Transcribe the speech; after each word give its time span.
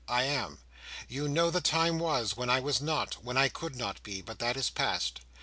I 0.09 0.23
am. 0.23 0.57
You 1.07 1.27
know 1.27 1.51
the 1.51 1.61
time 1.61 1.99
was, 1.99 2.35
when 2.35 2.49
I 2.49 2.59
was 2.59 2.81
not—when 2.81 3.37
I 3.37 3.49
could 3.49 3.75
not 3.75 4.01
be—but 4.01 4.39
that 4.39 4.57
is 4.57 4.71
past. 4.71 5.21